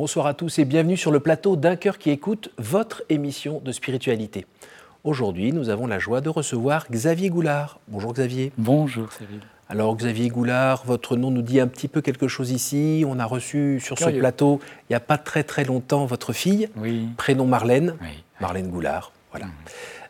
[0.00, 3.72] Bonsoir à tous et bienvenue sur le plateau d'un cœur qui écoute votre émission de
[3.72, 4.46] spiritualité.
[5.02, 7.80] Aujourd'hui, nous avons la joie de recevoir Xavier Goulard.
[7.88, 8.52] Bonjour Xavier.
[8.58, 9.40] Bonjour Cyril.
[9.68, 13.04] Alors Xavier Goulard, votre nom nous dit un petit peu quelque chose ici.
[13.08, 16.68] On a reçu sur ce plateau, il n'y a pas très très longtemps, votre fille,
[16.76, 17.08] oui.
[17.16, 17.96] prénom Marlène,
[18.40, 19.10] Marlène Goulard.
[19.32, 19.46] Voilà.
[19.46, 19.52] Mmh.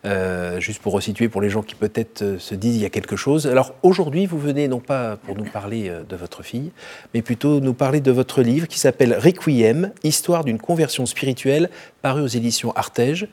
[0.05, 2.91] Euh, juste pour resituer pour les gens qui peut-être euh, se disent il y a
[2.91, 3.49] quelque chose.
[3.49, 6.71] Alors aujourd'hui, vous venez non pas pour nous parler euh, de votre fille,
[7.15, 11.69] mais plutôt nous parler de votre livre qui s'appelle Requiem, Histoire d'une conversion spirituelle,
[12.01, 13.27] paru aux éditions Artege,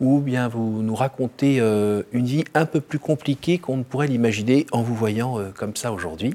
[0.00, 4.66] où bien vous nous racontez une vie un peu plus compliquée qu'on ne pourrait l'imaginer
[4.72, 6.34] en vous voyant comme ça aujourd'hui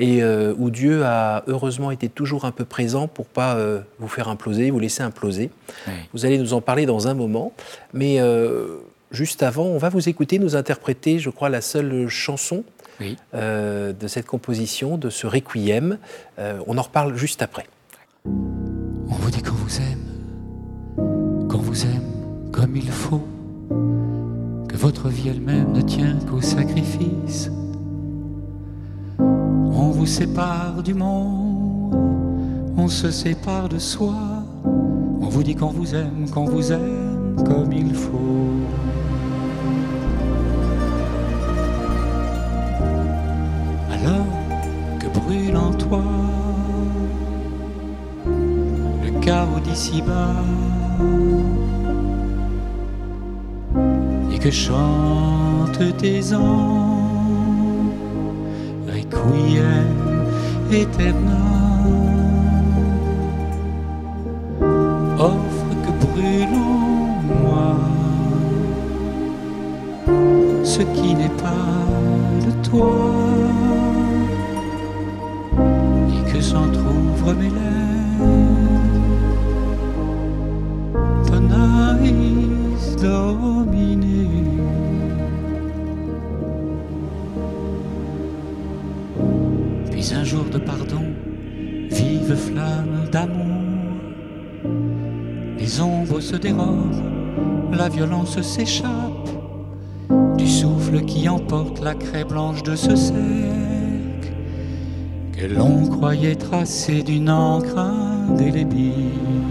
[0.00, 3.56] et où Dieu a heureusement été toujours un peu présent pour pas
[4.00, 5.50] vous faire imploser, vous laisser imploser.
[6.12, 7.52] Vous allez nous en parler dans un moment,
[7.94, 8.18] mais
[9.10, 12.64] juste avant, on va vous écouter nous interpréter, je crois, la seule chanson
[13.34, 15.98] euh, de cette composition, de ce requiem.
[16.38, 17.66] Euh, on en reparle juste après.
[18.24, 23.26] On vous dit qu'on vous aime, qu'on vous aime comme il faut,
[24.68, 27.50] que votre vie elle-même ne tient qu'au sacrifice.
[29.18, 31.94] On vous sépare du monde,
[32.76, 34.14] on se sépare de soi.
[35.20, 38.87] On vous dit qu'on vous aime, qu'on vous aime comme il faut.
[54.32, 57.88] Et que chantent tes anges
[58.86, 60.26] requiem
[60.70, 61.16] éternel
[65.18, 67.76] offre que brûle en moi
[70.64, 71.86] ce qui n'est pas
[72.44, 73.18] de toi
[76.40, 77.97] s'entr'ouvrent mes lèvres.
[90.14, 91.04] Un jour de pardon,
[91.90, 94.00] vive flamme d'amour.
[95.58, 97.02] Les ombres se dérobent,
[97.72, 99.28] la violence s'échappe
[100.36, 103.14] du souffle qui emporte la craie blanche de ce cerf
[105.36, 109.47] que l'on croyait tracé d'une encre indélébile.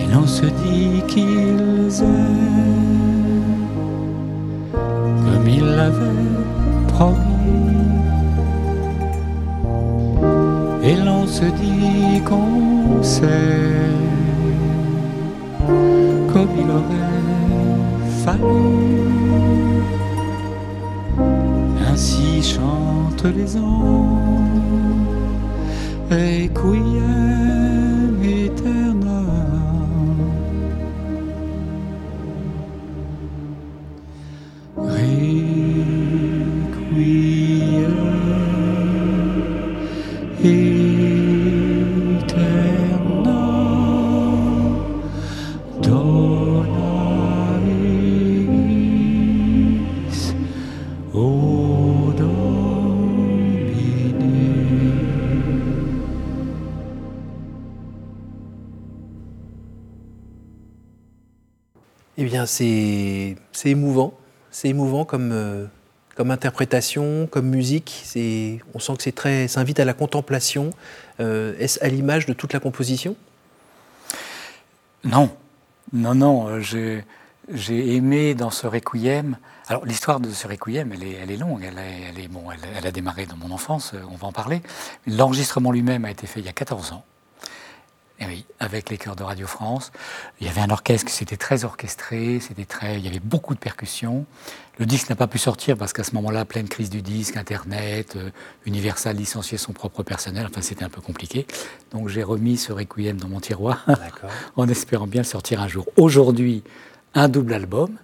[0.00, 3.68] Et l'on se dit qu'ils aiment
[5.24, 6.04] comme il l'avait
[6.88, 7.28] promis.
[10.88, 13.90] et l'on se dit qu'on sait
[16.32, 17.18] comme il aurait
[18.24, 18.64] fallu.
[21.90, 25.27] Ainsi chantent les anges,
[26.10, 27.87] et éternel.
[62.46, 64.14] C'est émouvant.
[64.50, 65.66] C'est émouvant comme, euh,
[66.16, 68.04] comme interprétation, comme musique.
[68.74, 70.70] On sent que c'est très, ça invite à la contemplation.
[71.20, 73.14] Euh, est-ce à l'image de toute la composition?
[75.04, 75.30] Non,
[75.92, 76.48] non, non.
[76.48, 76.60] Euh,
[77.50, 79.36] j'ai aimé dans ce requiem.
[79.68, 81.62] Alors l'histoire de ce requiem, elle est, elle est longue.
[81.62, 83.92] Elle est, bon, elle, a démarré dans mon enfance.
[84.10, 84.62] On va en parler.
[85.06, 87.04] L'enregistrement lui-même a été fait il y a 14 ans.
[88.20, 89.92] Et eh oui, avec les chœurs de Radio France.
[90.40, 93.60] Il y avait un orchestre, c'était très orchestré, c'était très, il y avait beaucoup de
[93.60, 94.26] percussions.
[94.78, 98.16] Le disque n'a pas pu sortir parce qu'à ce moment-là, pleine crise du disque, Internet,
[98.16, 98.30] euh,
[98.66, 101.46] Universal licenciait son propre personnel, enfin c'était un peu compliqué.
[101.92, 103.86] Donc j'ai remis ce Requiem dans mon tiroir
[104.56, 105.86] en espérant bien le sortir un jour.
[105.96, 106.64] Aujourd'hui,
[107.14, 107.98] un double album,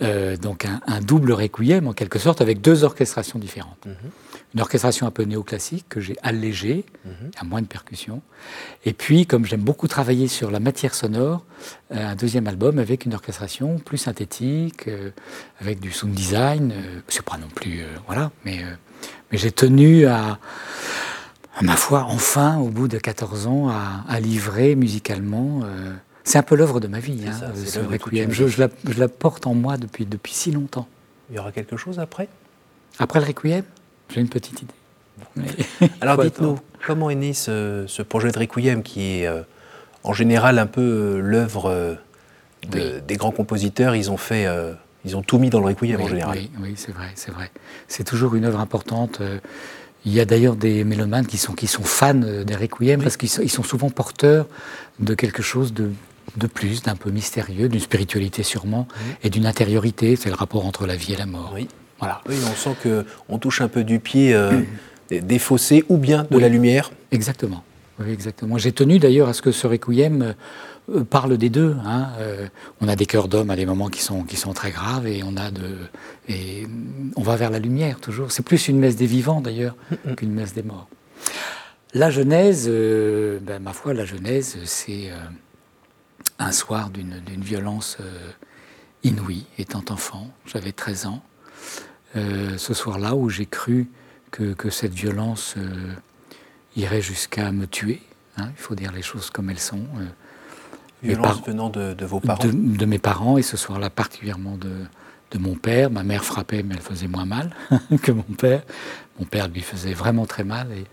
[0.00, 3.84] euh, donc un, double Requiem en quelque sorte, avec deux orchestrations différentes.
[3.84, 4.10] Mhm
[4.54, 7.30] une orchestration un peu néoclassique que j'ai allégée, mhm.
[7.38, 8.22] à moins de percussions.
[8.84, 11.44] Et puis, comme j'aime beaucoup travailler sur la matière sonore,
[11.92, 15.10] euh, un deuxième album avec une orchestration plus synthétique, euh,
[15.60, 16.72] avec du sound design.
[16.72, 18.64] Euh, c'est pas non plus, voilà, mais,
[19.30, 20.38] mais j'ai tenu à,
[21.60, 25.62] ma foi, enfin, au bout de 14 ans, à, livrer musicalement.
[26.24, 28.30] c'est un peu l'œuvre de ma vie, hein, ce requiem.
[28.30, 28.58] Je, je,
[28.98, 30.88] la, porte en moi depuis, depuis si longtemps.
[31.30, 32.28] Il y aura quelque chose après?
[32.98, 33.64] Après le requiem?
[34.12, 35.48] J'ai une petite idée.
[36.00, 39.28] Alors dites-nous, comment est né ce, projet de requiem qui est
[40.04, 41.96] en général un peu l'œuvre
[42.68, 43.94] des grands compositeurs?
[43.94, 44.46] Ils ont fait
[45.06, 46.36] ils ont tout mis dans le requiem en général.
[46.36, 47.50] Oui, oui c'est vrai, c'est vrai.
[47.86, 49.20] C'est toujours une œuvre importante.
[49.20, 49.38] Euh,
[50.04, 53.16] il y a d'ailleurs des mélomanes qui sont, qui sont fans euh, des requiem parce
[53.16, 54.46] qu'ils sont, souvent porteurs
[54.98, 55.92] de quelque chose de,
[56.36, 58.88] de plus, d'un peu mystérieux, d'une spiritualité sûrement,
[59.22, 60.16] et d'une intériorité.
[60.16, 61.52] C'est le rapport entre la vie et la mort.
[61.54, 61.68] Oui.
[61.98, 62.20] Voilà.
[62.28, 64.60] Oui, on sent qu'on touche un peu du pied euh,
[65.10, 66.90] des fossés ou bien de la lumière.
[67.10, 67.62] Exactement.
[67.98, 68.58] Oui, exactement.
[68.58, 70.34] J'ai tenu d'ailleurs à ce que ce requiem
[70.90, 71.76] euh, parle des deux.
[71.84, 72.08] Hein.
[72.18, 72.46] Euh,
[72.80, 75.22] on a des cœurs d'hommes à des moments qui sont, qui sont très graves et
[75.24, 75.76] on a de
[76.28, 76.66] et
[77.16, 78.32] on va vers la lumière toujours.
[78.32, 79.76] C'est plus une messe des vivants d'ailleurs
[80.16, 80.88] qu'une messe des morts.
[81.94, 85.10] La Genèse, euh, ben, ma foi, la Genèse, c'est
[86.38, 87.96] un soir d'une violence
[89.02, 90.28] inouïe, étant enfant.
[90.44, 91.22] J'avais 13 ans.
[92.14, 93.90] Ce soir-là où j'ai cru
[94.30, 95.54] que, que, cette violence
[96.76, 98.00] irait jusqu'à me tuer.
[98.38, 98.48] Hein.
[98.56, 99.84] il faut dire les choses comme elles sont.
[101.02, 104.72] Violence venant de, vos parents de, mes parents, et ce soir-là particulièrement de,
[105.30, 105.90] de, mon père.
[105.90, 107.54] Ma mère frappait, mais elle faisait moins mal
[108.02, 108.62] que mon père.
[109.18, 110.84] Mon père lui faisait vraiment très mal, et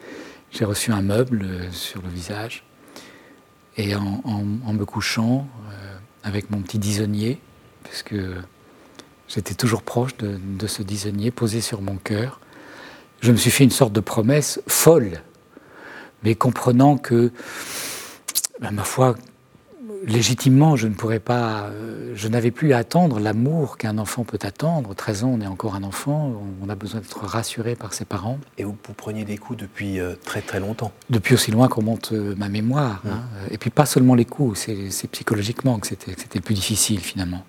[0.52, 2.64] j'ai reçu un meuble euh, sur le visage.
[3.76, 7.40] Et en, en, me couchant, euh, avec mon petit disonnier,
[7.84, 8.16] puisque
[9.28, 12.40] j'étais toujours proche de, de ce disonnier posé sur mon cœur,
[13.24, 15.22] je me suis fait une sorte de promesse folle,
[16.24, 17.32] mais comprenant que,
[18.60, 19.16] ben, ma foi,
[20.06, 24.40] légitimement, je ne pourrais pas, euh, je n'avais plus à attendre l'amour qu'un enfant peut
[24.44, 24.94] attendre.
[24.94, 28.40] 13 ans, on est encore un enfant, on a besoin d'être rassuré par ses parents.
[28.58, 32.12] Et vous, preniez des coups depuis euh, très très longtemps Depuis aussi loin qu'on monte
[32.12, 33.02] euh, ma mémoire.
[33.08, 33.22] Hein.
[33.52, 37.46] Et puis pas seulement les coups, c'est psychologiquement que c'était le plus difficile finalement.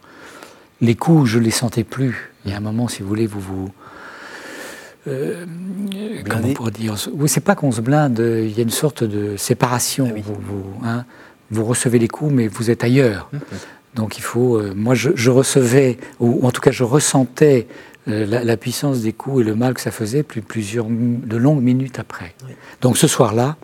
[0.81, 2.33] Les coups, je les sentais plus.
[2.45, 3.71] Il y a un moment, si vous voulez, vous vous...
[5.05, 9.05] comment on pourrait dire Oui, c'est pas qu'on se blinde, il y a une sorte
[9.05, 10.13] de séparation.
[10.15, 11.05] Ah vous, vous, hein
[11.51, 13.29] vous recevez les coups, mais vous êtes ailleurs.
[13.33, 13.39] Mmh.
[13.95, 14.57] Donc il faut.
[14.57, 17.69] Euh, moi, je, recevais, ou, en tout cas, je ressentais
[18.09, 21.63] euh, la, puissance des coups et le mal que ça faisait plus, plusieurs de longues
[21.63, 22.35] minutes après.
[22.81, 23.57] Donc ce soir-là,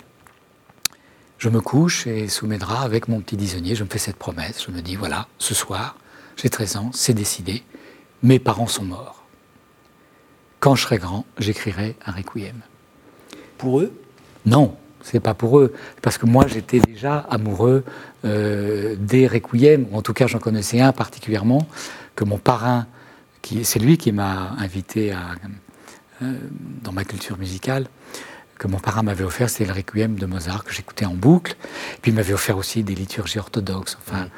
[1.38, 4.16] je me couche et sous mes draps avec mon petit disonnier, je me fais cette
[4.16, 4.64] promesse.
[4.66, 5.96] Je me dis voilà, ce soir,
[6.40, 7.62] j'ai 13 ans, c'est décidé.
[8.22, 9.24] Mes parents sont morts.
[10.58, 12.60] Quand je serai grand, j'écrirai un requiem.
[13.58, 13.92] Pour eux?
[14.46, 17.84] Non, c'est pas pour eux, parce que moi j'étais déjà amoureux
[18.24, 21.66] euh, des requiem, ou en tout cas j'en connaissais un particulièrement,
[22.16, 22.86] que mon parrain,
[23.62, 25.32] c'est lui qui m'a invité à,
[26.22, 26.34] euh,
[26.82, 27.86] dans ma culture musicale,
[28.60, 31.56] que mon parrain m'avait offert, c'était le requiem de Mozart que j'écoutais en boucle,
[32.02, 33.96] puis il m'avait offert aussi des liturgies orthodoxes.
[34.06, 34.28] Enfin,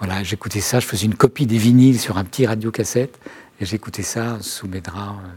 [0.00, 3.18] voilà, j'écoutais ça, je faisais une copie des vinyles sur un petit radiocassette,
[3.60, 5.28] et j'écoutais ça sous mes draps euh,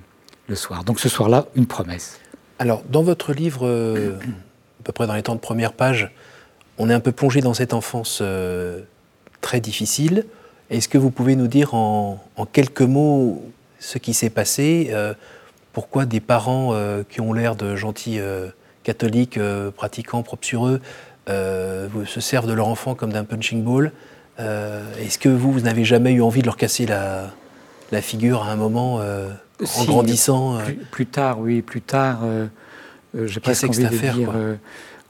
[0.47, 0.83] le soir.
[0.83, 2.19] Donc ce soir-là, une promesse.
[2.57, 6.11] Alors, dans votre livre à peu près dans les temps de première page,
[6.79, 8.81] on est un peu plongé dans cette enfance euh,
[9.41, 10.25] très difficile.
[10.71, 12.19] Est-ce que vous pouvez nous dire en,
[12.51, 13.43] quelques mots
[13.79, 15.13] ce qui s'est passé euh,
[15.73, 18.19] Pourquoi des parents euh, qui ont l'air de gentils
[18.83, 19.39] catholiques,
[19.75, 20.81] pratiquants, propres sur eux,
[21.27, 23.91] se servent de leur enfant comme d'un punching ball
[24.37, 27.31] Est-ce que vous, vous n'avez jamais eu envie de leur casser la,
[28.01, 30.59] figure à un moment en grandissant
[30.91, 32.21] plus, tard, oui, plus tard.
[33.15, 34.55] Euh, j'ai presque envie de dire, euh,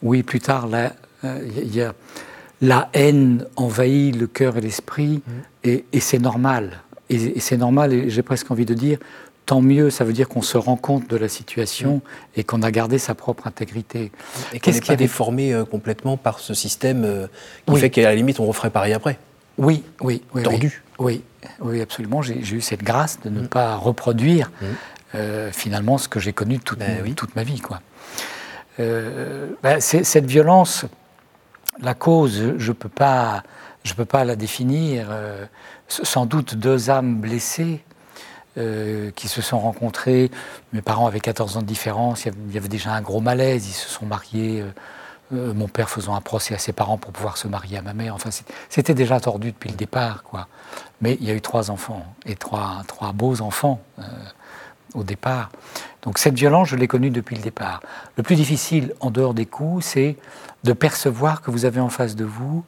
[0.01, 0.93] oui, plus tard, la,
[1.23, 1.93] euh, y a,
[2.61, 5.31] la haine envahit le cœur et l'esprit, mm.
[5.63, 6.81] et, c'est normal.
[7.09, 8.97] Et, c'est normal, et j'ai presque envie de dire,
[9.45, 12.39] tant mieux, ça veut dire qu'on se rend compte de la situation mm.
[12.39, 14.11] et qu'on a gardé sa propre intégrité.
[14.53, 17.27] Et qu'on n'est pas déformé complètement par ce système
[17.67, 19.17] qui fait qu'à la limite, on referait pareil après.
[19.57, 20.43] Oui, oui, oui.
[20.43, 20.83] Tordu.
[20.99, 21.23] Oui,
[21.59, 22.21] oui, absolument.
[22.21, 23.47] J'ai eu cette grâce de ne mm.
[23.47, 24.51] pas reproduire
[25.51, 27.59] finalement ce que j'ai connu toute, ben toute ma vie.
[27.59, 27.81] Quoi.
[28.79, 30.85] Euh, ben, cette violence,
[31.79, 33.43] la cause, je ne peux, pas,
[33.83, 35.07] je peux pas la définir.
[35.09, 35.45] Euh,
[35.87, 37.83] sans doute deux âmes blessées
[38.57, 40.31] euh, qui se sont rencontrées.
[40.73, 43.73] Mes parents avaient 14 ans de différence, il y avait déjà un gros malaise, ils
[43.73, 44.63] se sont mariés.
[45.31, 48.13] mon père faisant un procès à ses parents pour pouvoir se marier à ma mère.
[48.13, 48.29] Enfin,
[48.69, 50.47] c'était déjà tordu depuis le départ, quoi.
[51.01, 52.83] Mais il y a eu trois enfants et trois
[53.13, 53.81] beaux enfants
[54.93, 55.49] au départ.
[56.03, 57.81] Donc cette violence, je l'ai connue depuis le départ.
[58.17, 60.17] Le plus difficile, en dehors des coups, c'est
[60.63, 62.63] de percevoir que vous avez en face de vous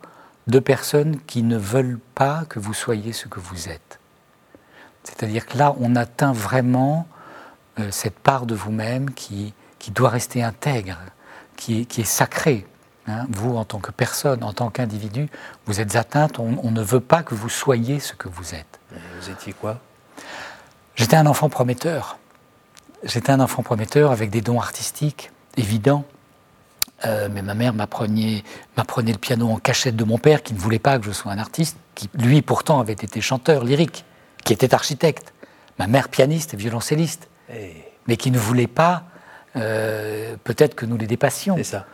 [0.47, 3.99] deux personnes qui ne veulent pas que vous soyez ce que vous êtes.
[5.05, 7.07] C'est-à-dire que là, on atteint vraiment
[7.79, 10.97] euh, cette part de vous-même qui, qui doit rester intègre.
[11.55, 12.65] qui est, qui est sacré.
[13.07, 13.25] hein.
[13.29, 15.29] Vous, en tant que personne, en tant qu'individu,
[15.65, 16.39] vous êtes atteinte.
[16.39, 18.79] On, on ne veut pas que vous soyez ce que vous êtes.
[19.21, 19.79] Vous étiez quoi?
[20.95, 22.17] J'étais un enfant prometteur.
[23.03, 26.03] J'étais un enfant prometteur avec des dons artistiques évidents.
[27.05, 28.43] Euh, mais ma mère m'apprenait,
[28.77, 31.31] m'apprenait le piano en cachette de mon père, qui ne voulait pas que je sois
[31.31, 34.05] un artiste, qui lui pourtant avait été chanteur lyrique,
[34.45, 35.33] qui était architecte.
[35.77, 37.27] Ma mère pianiste et violoncelliste,
[38.07, 39.03] mais qui ne voulait pas
[39.57, 41.57] euh, peut-être que nous les dépassions.
[41.57, 41.85] C'est ça.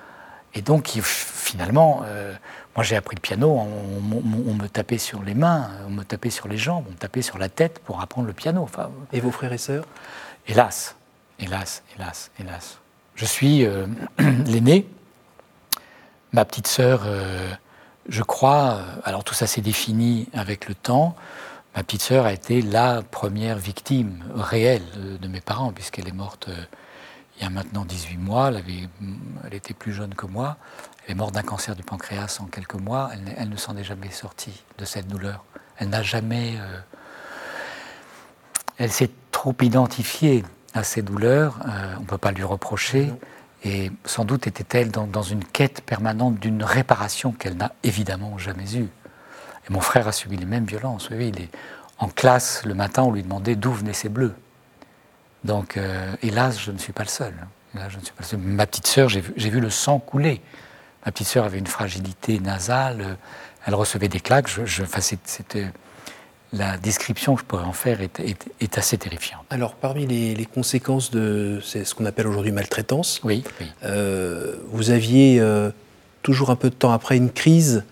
[0.53, 2.33] Et donc, finalement, euh,
[2.75, 6.03] moi j'ai appris le piano, on, on- on me tapait sur les mains, on me
[6.03, 8.61] tapait sur les jambes, on me tapait sur la tête pour apprendre le piano.
[8.61, 9.85] Enfin, Et vos frères et sœurs?
[10.47, 10.95] Hélas,
[11.39, 12.77] hélas, hélas, hélas.
[13.15, 13.87] Je suis euh,
[14.19, 14.87] l'aîné.
[16.33, 17.49] Ma petite sœur, euh,
[18.09, 21.15] je crois, alors tout ça s'est défini avec le temps.
[21.75, 26.11] Ma petite sœur a été la première victime réelle euh, de mes parents, puisqu'elle est
[26.13, 26.65] morte euh,
[27.37, 28.49] il y a maintenant 18 mois.
[28.49, 28.89] Elle, avait-
[29.45, 30.57] elle était plus jeune que moi.
[31.05, 33.09] Elle est morte d'un cancer du pancréas en quelques mois.
[33.37, 35.43] Elle, ne s'en est jamais sortie de cette douleur.
[35.77, 36.55] Elle n'a jamais.
[36.59, 36.79] euh,
[38.77, 43.11] elle s'est trop identifiée à ces douleurs, euh, on ne peut pas lui reprocher,
[43.63, 48.75] et sans doute était-elle dans, dans une quête permanente d'une réparation qu'elle n'a évidemment jamais
[48.75, 48.89] eue.
[49.71, 51.09] Et mon frère a subi les mêmes violences.
[51.11, 51.49] Oui, il est
[51.97, 54.33] en classe le matin, on lui demandait d'où venaient ces bleus.
[55.45, 57.33] Donc, euh, hélas, je ne suis pas le seul.
[57.75, 58.39] Hélas, je ne suis pas le seul.
[58.39, 60.41] Ma petite sœur, j'ai vu, le sang couler.
[61.05, 63.13] Ma petite sœur avait une fragilité nasale, euh,
[63.65, 64.47] elle recevait des claques.
[64.47, 65.67] Je, je- enfin, c'était
[66.53, 69.45] la description que je pourrais en faire est, est- est assez terrifiante.
[69.49, 73.67] Alors, parmi les, les conséquences de ce qu'on appelle aujourd'hui maltraitance, Oui, oui.
[73.83, 75.71] euh, vous aviez euh,
[76.23, 77.83] toujours un peu de temps après une crise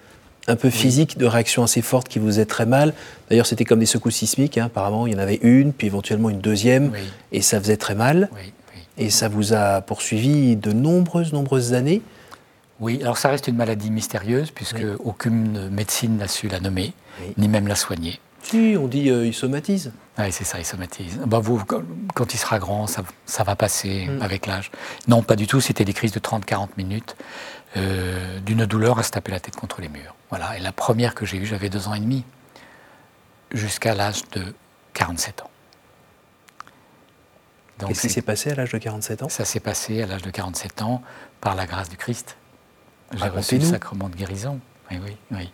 [0.50, 2.94] un peu physique, de réaction assez forte qui vous faisait très mal.
[3.30, 4.58] D'ailleurs, c'était comme des secousses sismiques.
[4.58, 4.66] hein.
[4.66, 7.00] Apparemment, il y en avait une, puis éventuellement une deuxième, Oui.
[7.32, 8.30] et ça faisait très mal.
[8.34, 8.82] Oui, oui.
[8.98, 12.02] Et ça vous a poursuivi de nombreuses, nombreuses années.
[12.80, 16.94] Oui, alors ça reste une maladie mystérieuse puisque aucune médecine n'a su la nommer,
[17.38, 18.20] ni même la soigner.
[18.42, 19.92] Si, on dit euh, il somatise.
[20.18, 21.20] Oui, c'est ça, il somatise.
[21.28, 21.82] Bah, vous, quand,
[22.16, 24.22] quand il sera grand, ça, ça va passer Mm.
[24.22, 24.72] avec l'âge.
[25.10, 27.18] Non, pas du tout, c'était des crises de 30-40 minutes,
[27.78, 30.16] euh, d'une douleur à se taper la tête contre les murs.
[30.30, 32.24] Voilà, et la première que j'ai eue, j'avais deux ans et demi,
[33.52, 34.54] jusqu'à l'âge de
[34.94, 35.50] 47 ans.
[37.88, 39.30] Qu'est-ce qui s'est passé à l'âge de 47 ans?
[39.30, 41.02] Ça s'est passé à l'âge de 47 ans
[41.40, 42.38] par la grâce du Christ.
[43.16, 44.60] J'ai reçu le sacrement de guérison.
[44.92, 45.52] Oui, oui, oui.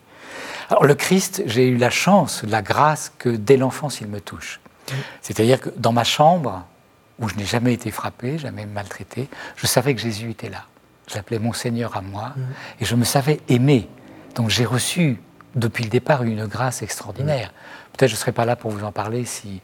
[0.70, 4.60] Alors le Christ, j'ai eu la chance, la grâce que dès l'enfance il me touche.
[5.22, 6.66] C'est-à-dire que dans ma chambre,
[7.20, 10.66] où je n'ai jamais été frappé, jamais maltraité, je savais que Jésus était là.
[11.08, 12.34] J'appelais mon Seigneur à moi
[12.80, 13.88] et je me savais aimé.
[14.36, 15.20] Donc j'ai reçu
[15.56, 17.52] depuis le départ une grâce extraordinaire.
[17.94, 19.62] Peut-être je ne serais pas là pour vous en parler si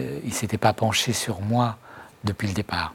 [0.00, 1.76] euh, il ne s'était pas penché sur moi
[2.24, 2.92] depuis le départ.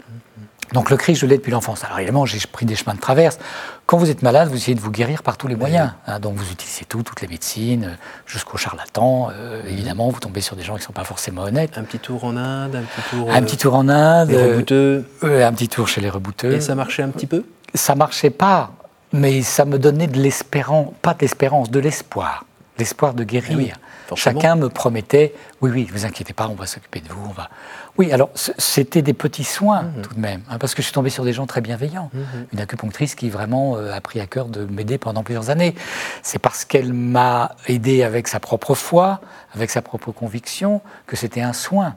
[0.72, 1.84] Donc le Christ, je l'ai depuis l'enfance.
[1.84, 3.38] Alors évidemment, j'ai pris des chemins de traverse.
[3.86, 5.92] Quand vous êtes malade, vous essayez de vous guérir par tous les moyens.
[6.08, 6.20] hein.
[6.20, 9.30] donc vous utilisez tout, toutes les médecines, euh, jusqu'aux charlatans.
[9.32, 11.78] euh, Évidemment, vous tombez sur des gens qui ne sont pas forcément honnêtes.
[11.78, 13.30] Un petit tour en Inde, un petit tour.
[13.32, 15.06] Un euh, petit tour en Inde, les euh, rebouteux.
[15.24, 16.54] euh, un petit tour chez les rebouteux.
[16.54, 17.46] Et ça marchait un petit peu?
[17.76, 18.72] Ça marchait pas,
[19.14, 22.46] mais ça me donnait de l'espérance, pas de l'espérance, de l'espoir,
[22.78, 23.52] l'espoir de guérir.
[23.54, 23.72] Eh oui.
[24.16, 27.50] Chacun me promettait, oui, oui, vous inquiétez pas, on va s'occuper de vous, on va.
[27.98, 30.02] Oui, alors c'était des petits soins Mhm.
[30.04, 32.12] tout de même, hein, parce que je suis tombé sur des gens très bienveillants.
[32.52, 35.74] Une acupunctrice qui vraiment euh, a pris à cœur de m'aider pendant plusieurs années.
[36.22, 39.22] C'est parce qu'elle m'a aidé avec sa propre foi,
[39.56, 41.96] avec sa propre conviction, que c'était un soin.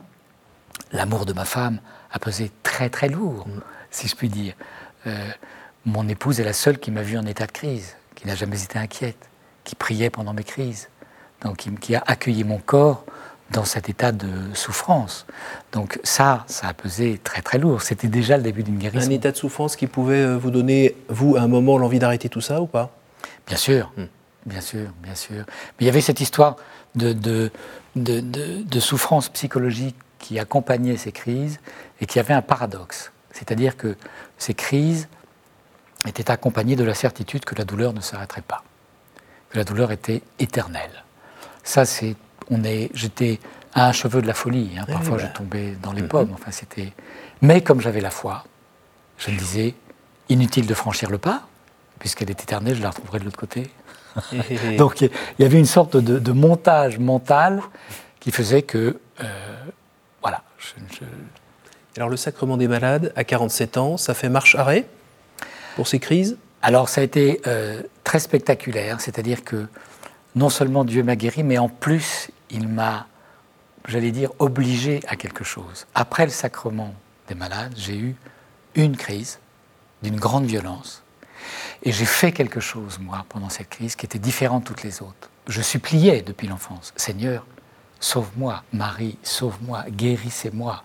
[0.92, 1.80] L'amour de ma femme
[2.12, 3.46] a pesé très très lourd,
[3.90, 4.54] si je puis dire.
[5.06, 5.28] Euh,
[5.87, 8.62] mon épouse est la seule qui m'a vu en état de crise, qui n'a jamais
[8.62, 9.28] été inquiète,
[9.64, 10.88] qui priait pendant mes crises,
[11.43, 13.05] donc qui, qui a accueilli mon corps
[13.52, 15.26] dans cet état de souffrance.
[15.71, 17.83] Donc ça, ça a pesé très très lourd.
[17.83, 19.11] C'était déjà le début d'une Un guérison.
[19.11, 22.40] état de souffrance qui pouvait euh, vous donner, vous, à un moment, l'envie d'arrêter tout
[22.40, 22.90] ça ou pas?
[23.47, 24.07] Bien sûr, Hmm.
[24.45, 25.45] bien sûr, bien sûr.
[25.47, 26.57] Mais il y avait cette histoire
[26.97, 27.52] de, de,
[27.95, 31.61] de, de- de souffrance psychologique qui accompagnait ces crises
[32.00, 33.12] et qui avait un paradoxe.
[33.31, 33.97] C'est-à-dire que
[34.38, 35.07] ces crises
[36.07, 38.63] étaient accompagnées de la certitude que la douleur ne s'arrêterait pas,
[39.51, 41.05] que la douleur était éternelle.
[41.65, 42.17] Ça, c'est,
[42.51, 43.41] on est, j'étais
[43.75, 44.71] à un cheveu de la folie.
[44.79, 44.85] hein.
[44.89, 46.09] Eh Parfois, je tombais dans les Mhm.
[46.09, 46.31] pommes.
[46.35, 46.93] Enfin, c'était.
[47.43, 48.45] Mais comme j'avais la foi,
[49.19, 49.75] je me disais
[50.29, 51.43] inutile de franchir le pas,
[51.99, 53.71] puisqu'elle est éternelle, je la retrouverai de l'autre côté.
[54.79, 57.61] Donc il y avait une sorte de, de montage mental
[58.21, 59.55] qui faisait que, euh,
[60.23, 61.05] voilà, je- je-
[61.99, 64.87] Alors, le sacrement des malades, à 47 ans, ça fait marche-arrêt
[65.76, 69.66] pour ces crises Alors ça a été euh, très spectaculaire, c'est-à-dire que
[70.35, 73.06] non seulement Dieu m'a guéri, mais en plus il m'a,
[73.87, 75.87] j'allais dire, obligé à quelque chose.
[75.95, 76.95] Après le sacrement
[77.28, 78.16] des malades, j'ai eu
[78.75, 79.38] une crise
[80.02, 81.02] d'une grande violence.
[81.83, 85.02] Et j'ai fait quelque chose, moi, pendant cette crise, qui était différent de toutes les
[85.02, 85.30] autres.
[85.47, 87.47] Je suppliais depuis l'enfance, Seigneur,
[88.00, 90.83] sauve-moi, Marie, sauve-moi, guérissez-moi.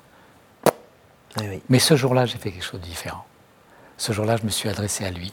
[1.37, 1.61] Oui, oui.
[1.69, 3.25] Mais ce jour-là, j'ai fait quelque chose de différent.
[4.01, 5.31] Ce jour-là, je me suis adressé à lui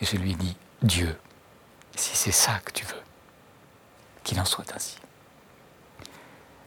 [0.00, 1.14] et je lui ai dit, Dieu,
[1.96, 3.02] si c'est ça que tu veux,
[4.24, 4.96] qu'il en soit ainsi.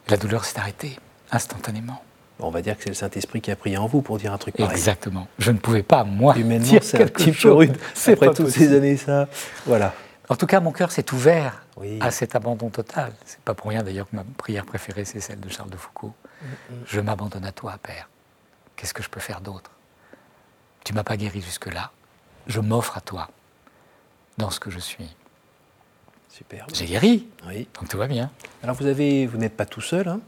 [0.10, 1.00] La douleur s'est arrêtée
[1.32, 2.04] instantanément.
[2.38, 4.38] On va dire que c'est le Saint-Esprit qui a prié en vous pour dire un
[4.38, 4.72] truc pareil.
[4.78, 5.28] Exactement.
[5.40, 7.58] Je ne pouvais pas, moi, Humainement, dire c'est un quelque peu chose.
[7.58, 7.78] rude.
[7.96, 8.66] C'est Après toutes possible.
[8.70, 9.28] ces années, ça.
[9.66, 9.96] Voilà.
[10.30, 11.98] En tout cas, mon cœur s'est ouvert Oui.
[12.00, 13.12] à cet abandon total.
[13.26, 16.14] C'est pas pour rien d'ailleurs que ma prière préférée, c'est celle de Charles de Foucault.
[16.86, 18.08] Je m'abandonne à toi, Père.
[18.76, 19.72] Qu'est-ce que je peux faire d'autre?
[20.90, 21.92] Tu m'as pas guéri jusque-là.
[22.48, 23.30] Je m'offre à toi
[24.40, 25.06] dans ce que je suis.
[26.30, 26.66] Super.
[26.74, 27.68] J'ai guéri, Oui.
[27.80, 28.32] donc tout va bien.
[28.64, 30.08] Alors vous avez, vous n'êtes pas tout seul.
[30.08, 30.20] hein.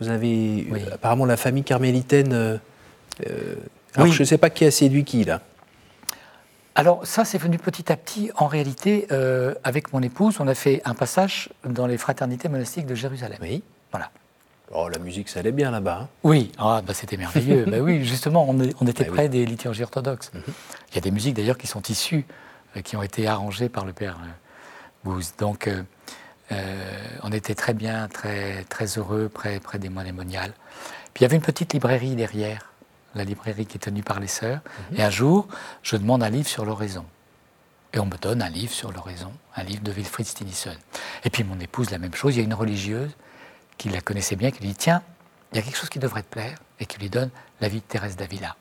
[0.00, 0.82] Vous avez Oui.
[0.90, 2.32] apparemment la famille carmélitaine.
[2.32, 2.56] euh,
[3.28, 3.56] euh,
[3.94, 4.12] alors Oui.
[4.14, 5.42] je ne sais pas qui a séduit qui là.
[6.76, 8.30] Alors ça, c'est venu petit à petit.
[8.36, 12.86] En réalité, euh, avec mon épouse, on a fait un passage dans les fraternités monastiques
[12.86, 13.36] de Jérusalem.
[13.42, 13.62] Oui.
[13.90, 14.10] Voilà.
[14.72, 16.00] Oh la musique, ça allait bien là-bas.
[16.02, 16.08] hein.
[16.24, 17.64] Oui, ah, bah, c'était merveilleux.
[17.68, 19.16] bah oui, justement, on, est- on était Bah oui.
[19.16, 20.32] près des liturgies orthodoxes.
[20.34, 20.42] Mhm.
[20.90, 22.26] Il y a des musiques d'ailleurs qui sont issues,
[22.76, 24.28] euh, qui ont été arrangées par le père euh,
[25.04, 25.34] Bouze.
[25.38, 25.82] Donc, euh,
[27.22, 30.52] on était très bien, très, très heureux près, près des monémoniales.
[31.14, 32.72] Puis il y avait une petite librairie derrière,
[33.14, 34.60] la librairie qui est tenue par les sœurs.
[34.92, 34.98] Mhm.
[34.98, 35.46] Et un jour,
[35.82, 37.04] je demande un livre sur l'oraison.
[37.92, 40.74] Et on me donne un livre sur l'oraison, un livre de Wilfried Stinnison.
[41.24, 42.34] Et puis mon épouse, la même chose.
[42.34, 43.10] Il y a une religieuse
[43.78, 45.02] qui la connaissait bien, qui lui dit Tiens,
[45.52, 47.30] il y a quelque chose qui devrait te plaire, et qui lui donne
[47.60, 48.56] la vie de Thérèse d'Avila.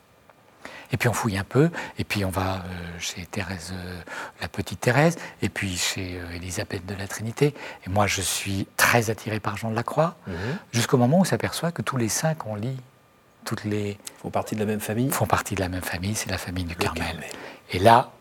[0.91, 4.01] Et puis on fouille un peu, et puis on va euh, chez Thérèse, euh,
[4.41, 7.53] la petite Thérèse, et puis chez euh, Élisabeth de la Trinité.
[7.86, 10.15] Et moi, je suis très attiré par Jean de la Croix,
[10.71, 12.78] jusqu'au moment où on s'aperçoit que tous les saints qu'on lit,
[13.45, 15.10] toutes les font partie de la même famille.
[15.10, 17.06] font partie de la même famille, c'est la famille du Le Carmel.
[17.06, 17.30] Carmel.
[17.71, 18.12] Et là,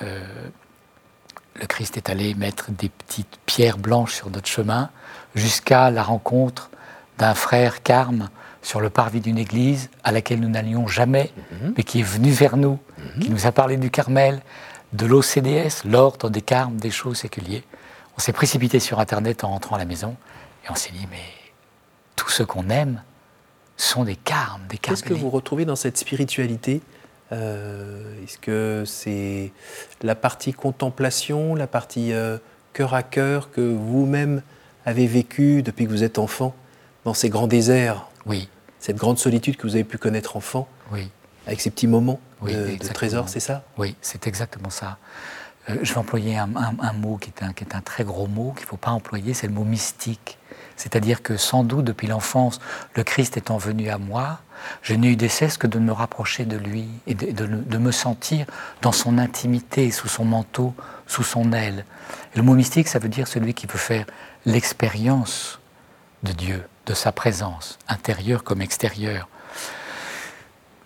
[0.00, 4.90] le Christ est allé mettre des petites pierres blanches sur notre chemin
[5.34, 6.70] jusqu'à la rencontre
[7.18, 8.28] d'un frère carme
[8.62, 11.74] sur le parvis d'une église à laquelle nous n'allions jamais, Mhm.
[11.76, 12.78] mais qui est venu vers nous,
[13.20, 14.40] qui nous a parlé du Carmel,
[14.92, 17.64] de l'OCDS, l'ordre des carmes des choses séculiers.
[18.16, 20.16] On s'est précipité sur Internet en rentrant à la maison
[20.64, 21.24] et on s'est dit, mais
[22.14, 23.02] tous ceux qu'on aime
[23.76, 26.80] sont des carmes, des Qu'est-ce que vous retrouvez dans cette spiritualité
[27.32, 29.52] Euh, Est-ce que c'est
[30.02, 32.36] la partie contemplation, la partie euh,
[32.74, 34.42] cœur à cœur que vous-même
[34.84, 36.54] avez vécu depuis que vous êtes enfant
[37.04, 41.08] dans ces grands déserts, Oui, cette grande solitude que vous avez pu connaître enfant, oui.
[41.46, 43.64] avec ces petits moments Oui, de- de, trésor, c'est ça?
[43.78, 44.98] Oui, c'est exactement ça.
[45.70, 48.02] Euh, je vais employer un, un- un mot qui est un, qui est un très
[48.04, 50.38] gros mot qu'il ne faut pas employer, c'est le mot mystique.
[50.76, 52.58] C'est-à-dire que sans doute depuis l'enfance,
[52.96, 54.40] le Christ étant venu à moi,
[54.82, 57.92] je n'ai eu de cesse que de me rapprocher de lui et de, de me
[57.92, 58.46] sentir
[58.80, 60.74] dans son intimité, sous son manteau,
[61.06, 61.84] sous son aile.
[62.34, 64.06] Et le mot mystique, ça veut dire celui qui peut faire
[64.46, 65.58] l'expérience
[66.22, 69.28] de Dieu, de sa présence, intérieure comme extérieure.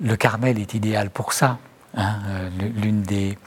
[0.01, 1.59] Le Carmel est idéal pour ça.
[1.97, 3.39] hein, euh, l'une des,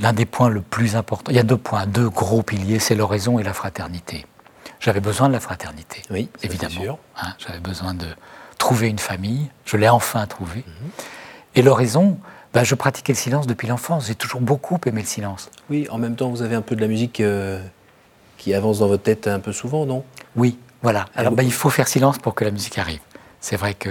[0.00, 1.30] l'un des points le plus importants.
[1.30, 4.26] Il y a deux points, deux gros piliers, c'est l'oraison et la fraternité.
[4.80, 6.98] J'avais besoin de la fraternité, Oui, évidemment.
[7.20, 8.06] hein, J'avais besoin de
[8.58, 9.48] trouver une famille.
[9.64, 10.64] Je l'ai enfin trouvée.
[10.66, 10.90] Mhm.
[11.54, 12.18] Et l'oraison,
[12.52, 14.06] ben, je pratiquais le silence depuis l'enfance.
[14.08, 15.50] J'ai toujours beaucoup aimé le silence.
[15.70, 17.62] Oui, en même temps, vous avez un peu de la musique euh,
[18.38, 20.04] qui avance dans votre tête un peu souvent, non?
[20.36, 21.06] Oui, voilà.
[21.14, 23.00] Alors vous- ben, il faut faire silence pour que la musique arrive.
[23.40, 23.90] C'est vrai que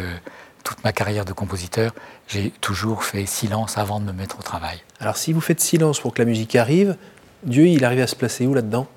[0.63, 1.93] toute ma carrière de compositeur,
[2.27, 4.77] j'ai toujours fait silence avant de me mettre au travail.
[4.99, 6.95] Alors, si vous faites silence pour que la musique arrive,
[7.43, 8.87] Dieu, il arrive à se placer où là-dedans?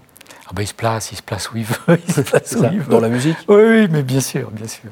[0.47, 2.61] Ah ben, il se place, il se place où il veut, il se place où
[2.61, 2.91] ça, il veut.
[2.91, 3.37] Dans la musique?
[3.49, 4.91] Oui, oui, mais bien sûr, bien sûr.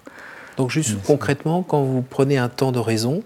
[0.59, 1.07] Donc juste Bien sûr.
[1.07, 3.23] concrètement, quand vous prenez un temps d'oraison,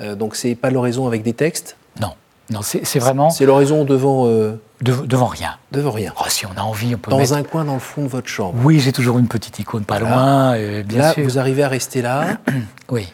[0.00, 2.12] euh, donc c'est pas l'oraison avec des textes, Non,
[2.50, 5.56] non, c'est c'est vraiment c'est l'oraison devant, euh, de- devant rien.
[5.72, 7.32] devant rien, Oh, si on a envie, on peut dans mettre...
[7.34, 8.54] un coin dans le fond de votre chambre.
[8.62, 10.14] Oui, j'ai toujours une petite icône pas Voilà.
[10.14, 11.24] loin, euh, bien Là, sûr.
[11.24, 12.38] vous arrivez à rester là,
[12.90, 13.12] Oui,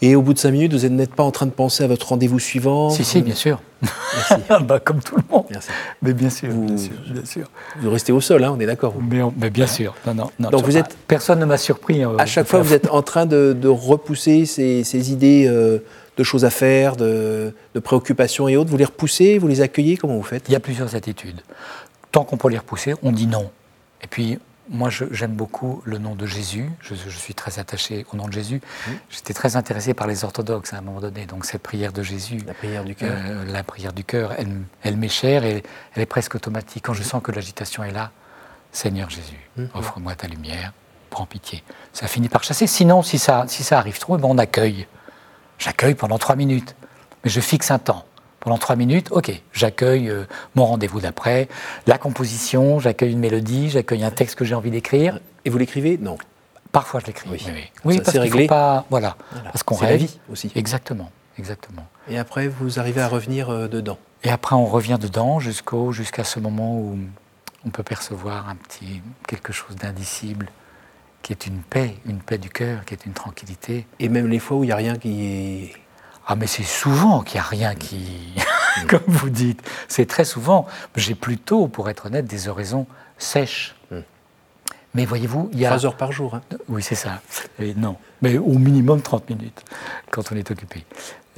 [0.00, 2.08] et au bout de cinq minutes, vous n'êtes pas en train de penser à votre
[2.08, 2.90] rendez-vous suivant.
[2.90, 3.60] si, si, bien sûr.
[3.82, 4.34] Merci.
[4.66, 5.44] bah, comme tout le monde.
[5.50, 5.68] Merci.
[6.02, 7.46] Mais bien sûr, Vous- bien sûr, bien sûr.
[7.80, 8.94] Vous restez au sol, hein, on est d'accord.
[9.00, 9.94] Mais, on- mais bien sûr.
[10.06, 12.04] Non, non, non, Donc vous êtes- Personne ne m'a surpris.
[12.04, 15.78] euh, À chaque fois, vous êtes en train de, de repousser ces, ces idées euh,
[16.16, 18.70] de choses à faire, de, de préoccupations et autres.
[18.70, 20.48] Vous les repoussez, vous les accueillez, comment vous faites?
[20.48, 21.40] Il y a plusieurs attitudes.
[22.10, 23.50] Tant qu'on peut les repousser, on dit non.
[24.02, 26.70] Et puis, moi, j'aime beaucoup le nom de Jésus.
[26.80, 28.60] Je, je suis très attaché au nom de Jésus.
[29.10, 31.26] J'étais très intéressé par les orthodoxes à un moment donné.
[31.26, 33.10] Donc, cette prière de Jésus, La prière du cœur.
[33.12, 34.34] euh, la prière du cœur,
[34.84, 35.62] elle, m'est chère et
[35.94, 36.84] elle est presque automatique.
[36.86, 38.10] Quand je sens que l'agitation est là,
[38.70, 39.40] Seigneur Jésus,
[39.74, 40.72] offre-moi ta lumière,
[41.10, 41.62] prends pitié.
[41.92, 42.66] Ça finit par chasser.
[42.66, 44.86] Sinon, si ça, si ça arrive trop, eh ben, on accueille.
[45.62, 46.74] J'accueille pendant trois minutes.
[47.22, 48.04] Mais je fixe un temps.
[48.40, 50.24] Pendant trois minutes, ok, j'accueille euh,
[50.56, 51.48] mon rendez-vous d'après,
[51.86, 55.20] la composition, j'accueille une mélodie, j'accueille un texte que j'ai envie d'écrire.
[55.44, 55.96] Et vous l'écrivez?
[55.98, 56.18] Non.
[56.72, 57.30] Parfois, je l'écris.
[57.30, 57.40] Oui.
[57.84, 59.50] Oui, Ça, parce qu'il faut pas, voilà, Voilà.
[59.50, 60.00] parce qu'on la rêve.
[60.00, 60.50] vie aussi.
[60.56, 61.86] Exactement, exactement.
[62.08, 63.98] Et après, vous arrivez à revenir euh, dedans?
[64.24, 66.98] Et après, on revient dedans jusqu'au, jusqu'à ce moment où
[67.64, 70.48] on peut percevoir un petit quelque chose d'indicible,
[71.22, 73.86] qui est une paix, une paix du cœur, qui est une tranquillité.
[74.00, 75.72] Et même les fois où il n'y a rien qui est.
[76.26, 78.34] Ah, mais c'est souvent qu'il n'y a rien qui,
[78.88, 80.66] comme vous dites, c'est très souvent.
[80.96, 82.86] J'ai plutôt, pour être honnête, des oraisons
[83.18, 83.74] sèches.
[83.90, 84.00] Hmm.
[84.94, 85.70] Mais voyez-vous, il y a.
[85.70, 86.34] Trois heures par jour.
[86.36, 86.42] hein.
[86.68, 87.22] Oui, c'est ça.
[87.58, 89.64] Et non, mais au minimum 30 minutes
[90.10, 90.84] quand on est occupé.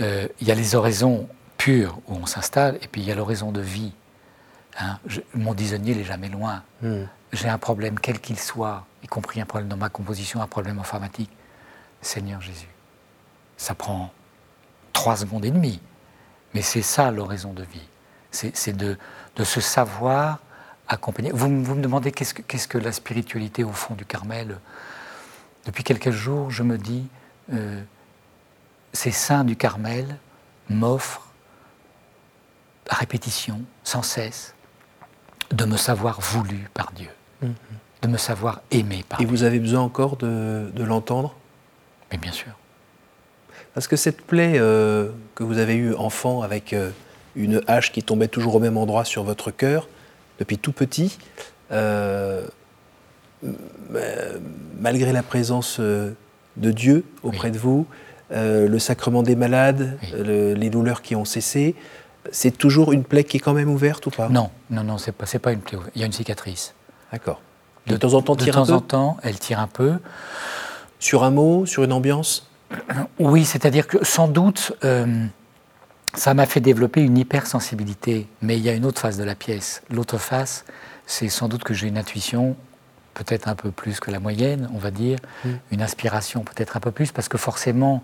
[0.01, 3.14] Euh, Il y a les oraisons pures où on s'installe, et puis il y a
[3.14, 3.92] l'oraison de vie.
[4.81, 6.62] Hein, je- mon disonnier, n'est jamais loin.
[6.83, 7.05] Hmm.
[7.33, 10.79] J'ai un problème, quel qu'il soit, y compris un problème dans ma composition, un problème
[10.79, 11.31] informatique.
[12.01, 12.69] Seigneur Jésus,
[13.57, 14.12] ça prend
[14.93, 15.81] trois secondes et demie.
[16.55, 17.88] Mais c'est ça l'oraison de vie.
[18.31, 18.97] C'est de,
[19.45, 20.40] se savoir
[20.88, 21.31] accompagner.
[21.33, 24.59] Vous, me- demandez qu'est-ce que, la spiritualité au fond du Carmel?
[25.67, 27.07] Depuis quelques jours, je me dis,
[27.53, 27.83] euh,
[28.93, 30.19] ces saints du Carmel
[30.69, 31.29] m'offrent
[32.90, 34.55] à répétition, sans cesse,
[35.51, 37.11] de me savoir voulu par Dieu,
[38.07, 41.35] de me savoir aimé par Et vous avez besoin encore de, de l'entendre?
[42.12, 42.53] Mais bien sûr.
[43.75, 46.90] Parce que cette plaie euh, que vous avez eue enfant avec euh,
[47.35, 49.88] une hache qui tombait toujours au même endroit sur votre cœur,
[50.38, 51.19] depuis tout petit,
[51.73, 52.47] euh,
[54.79, 56.14] malgré la présence de
[56.57, 57.55] Dieu auprès Oui.
[57.55, 57.87] de vous,
[58.31, 60.09] le sacrement des malades, Oui.
[60.25, 61.75] le- les douleurs qui ont cessé,
[62.33, 64.29] c'est toujours une plaie qui est quand même ouverte ou pas?
[64.29, 65.77] Non, non, non, c'est pas, pas une plaie.
[65.77, 65.93] ouverte.
[65.95, 66.75] Il y a une cicatrice.
[67.12, 67.40] D'accord.
[67.87, 69.99] De, temps en temps, de tire temps un peu en temps, elle tire un peu.
[70.99, 72.49] sur un mot, sur une ambiance?
[73.18, 75.27] Oui, c'est-à-dire que sans doute, euh,
[76.14, 78.27] ça m'a fait développer une hypersensibilité.
[78.42, 79.83] Mais il y a une autre face de la pièce.
[79.90, 80.64] L'autre face,
[81.07, 82.57] c'est sans doute que j'ai une intuition,
[83.14, 85.18] peut-être un peu plus que la moyenne, on va dire,
[85.70, 88.03] une inspiration peut-être un peu plus, parce que forcément,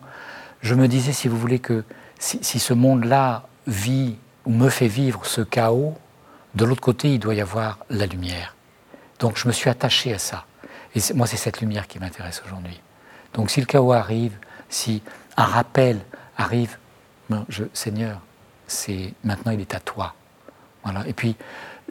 [0.61, 1.85] je me disais, si vous voulez, que
[2.19, 4.17] si, si ce monde-là vit
[4.47, 5.95] ou me fait vivre ce chaos,
[6.55, 8.55] de l'autre côté, il doit y avoir la lumière.
[9.21, 10.45] Donc je me suis attaché à ça.
[10.97, 12.81] Et moi, c'est cette lumière qui m'intéresse aujourd'hui.
[13.35, 14.37] Donc si le chaos arrive,
[14.69, 15.03] si
[15.37, 16.01] un rappel
[16.37, 16.77] arrive,
[17.29, 18.21] ben, je, Seigneur,
[18.67, 20.15] c'est maintenant il est à toi.
[20.83, 21.07] Voilà.
[21.07, 21.37] Et puis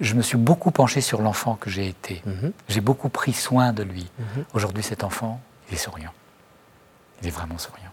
[0.02, 2.22] je me suis beaucoup penché sur l'enfant que j'ai été.
[2.26, 2.52] Mhm.
[2.68, 4.10] J'ai beaucoup pris soin de lui.
[4.18, 4.46] Mhm.
[4.54, 5.40] Aujourd'hui, cet enfant,
[5.70, 6.14] il est souriant.
[7.22, 7.92] Il est vraiment souriant.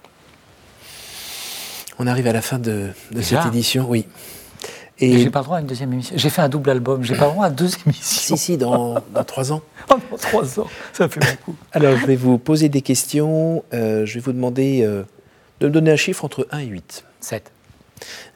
[1.99, 4.07] On arrive à la fin de, cette édition, oui.
[4.99, 6.17] Et, j'ai pas le droit à une deuxième émission.
[6.17, 7.03] J'ai fait un double album.
[7.03, 8.37] J'ai pas le droit à deux émissions.
[8.37, 9.63] si, si, dans, dans trois ans.
[9.89, 11.57] Oh non, trois ans, ça fait beaucoup.
[11.71, 13.63] Alors, je vais vous poser des questions.
[13.73, 15.05] Euh, je vais vous demander euh,
[15.61, 17.05] de me donner un chiffre entre 1 et 8.
[17.21, 17.53] Sept.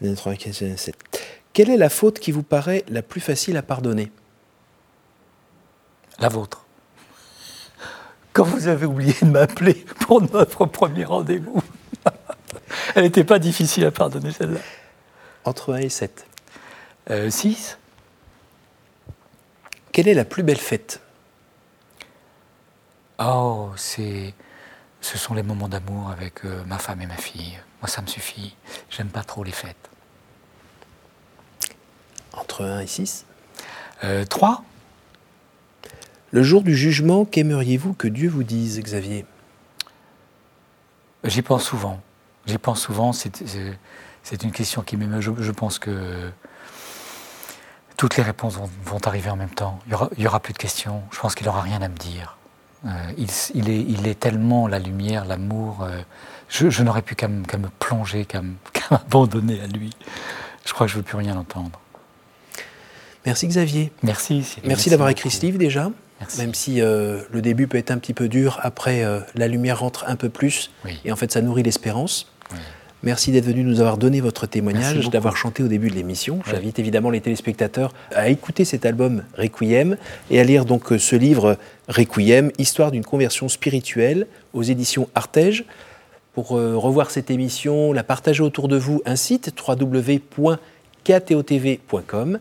[0.05, 0.95] 1, 3, 4, 5, 7.
[1.53, 4.13] Quelle est la faute qui vous paraît la plus facile à pardonner?
[6.21, 6.67] La vôtre.
[8.33, 11.63] Quand vous avez oublié de m'appeler pour notre premier rendez-vous.
[12.95, 14.61] Elle n'était pas difficile à pardonner, celle-là.
[15.45, 16.27] Entre 1 et 7.
[17.11, 17.79] Euh, six.
[19.93, 21.01] Quelle est la plus belle fête?
[23.19, 24.35] Oh, c'est,
[25.01, 27.59] ce sont les moments d'amour avec euh, ma femme et ma fille.
[27.83, 28.55] Moi, ça me suffit.
[28.89, 29.91] J'aime pas trop les fêtes.
[32.33, 33.27] Entre 1 et 6.
[34.05, 34.63] Euh, trois.
[36.31, 39.27] Le jour du jugement, qu'aimeriez-vous que Dieu vous dise, Xavier?
[41.25, 42.01] J'y pense souvent.
[42.47, 43.13] J'y pense souvent.
[43.13, 43.79] C'est, c'est-
[44.23, 45.21] c'est une question qui m'émeut.
[45.21, 46.31] Je, je pense que
[48.01, 49.79] toutes les réponses vont, vont arriver en même temps.
[49.87, 51.03] Il y, aura, plus de questions.
[51.13, 52.39] Je pense qu'il n'aura rien à me dire.
[52.87, 55.83] Euh, il, est, il est tellement la lumière, l'amour.
[55.83, 56.01] euh,
[56.49, 57.43] je, je n'aurais plus qu'à me,
[57.79, 58.41] plonger, qu'à
[58.91, 59.91] m'abandonner à lui.
[60.65, 61.79] Je crois que je ne veux plus rien entendre.
[63.27, 63.93] Merci, Xavier.
[64.03, 64.57] Merci.
[64.65, 65.91] Merci, d'avoir écrit ce livre déjà.
[66.21, 66.39] Merci.
[66.39, 70.07] Même si euh, le début peut être un petit peu dur, après la lumière rentre
[70.09, 70.71] un peu plus.
[70.87, 70.99] Oui.
[71.05, 72.33] Et en fait, ça nourrit l'espérance.
[72.51, 72.59] Oui.
[73.03, 76.37] Merci d'être venu nous avoir donné votre témoignage, d'avoir chanté au début de l'émission.
[76.37, 76.43] Ouais.
[76.51, 79.97] J'invite évidemment les téléspectateurs à écouter cet album Requiem
[80.31, 81.57] et à lire donc euh, ce livre
[81.89, 85.65] Requiem, Histoire d'une conversion spirituelle aux éditions Artege.
[86.35, 92.39] Pour euh, revoir cette émission, la partager autour de vous, un site www.ktotv.com.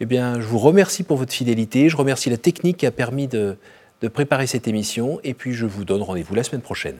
[0.00, 1.88] Eh bien, je vous remercie pour votre fidélité.
[1.88, 3.56] Je remercie la technique qui a permis de,
[4.02, 5.18] de préparer cette émission.
[5.24, 6.98] Et puis, je vous donne rendez-vous la semaine prochaine.